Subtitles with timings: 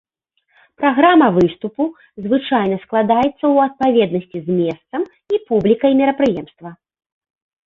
[0.83, 1.83] Праграма выступу
[2.27, 5.01] звычайна складаецца ў адпаведнасці з месцам
[5.37, 6.69] і публікай мерапрыемства.